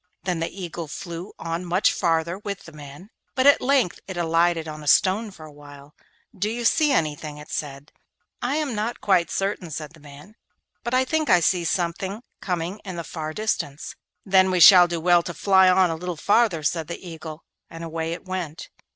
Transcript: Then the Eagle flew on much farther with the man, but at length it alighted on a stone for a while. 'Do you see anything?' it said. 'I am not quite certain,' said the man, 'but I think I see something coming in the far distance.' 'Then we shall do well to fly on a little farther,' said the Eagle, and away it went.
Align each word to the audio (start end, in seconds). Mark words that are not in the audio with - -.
Then 0.23 0.39
the 0.39 0.49
Eagle 0.49 0.87
flew 0.87 1.31
on 1.37 1.63
much 1.63 1.93
farther 1.93 2.39
with 2.39 2.63
the 2.63 2.71
man, 2.71 3.11
but 3.35 3.45
at 3.45 3.61
length 3.61 3.99
it 4.07 4.17
alighted 4.17 4.67
on 4.67 4.81
a 4.81 4.87
stone 4.87 5.29
for 5.29 5.45
a 5.45 5.51
while. 5.51 5.93
'Do 6.35 6.49
you 6.49 6.65
see 6.65 6.91
anything?' 6.91 7.37
it 7.37 7.51
said. 7.51 7.91
'I 8.41 8.55
am 8.55 8.73
not 8.73 8.99
quite 8.99 9.29
certain,' 9.29 9.69
said 9.69 9.93
the 9.93 9.99
man, 9.99 10.33
'but 10.83 10.95
I 10.95 11.05
think 11.05 11.29
I 11.29 11.39
see 11.39 11.63
something 11.63 12.23
coming 12.41 12.79
in 12.83 12.95
the 12.95 13.03
far 13.03 13.31
distance.' 13.31 13.95
'Then 14.25 14.49
we 14.49 14.59
shall 14.59 14.87
do 14.87 14.99
well 14.99 15.21
to 15.21 15.35
fly 15.35 15.69
on 15.69 15.91
a 15.91 15.95
little 15.95 16.17
farther,' 16.17 16.63
said 16.63 16.87
the 16.87 17.07
Eagle, 17.07 17.43
and 17.69 17.83
away 17.83 18.11
it 18.13 18.25
went. 18.25 18.69